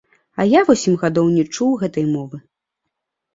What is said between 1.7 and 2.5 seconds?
гэтай мовы.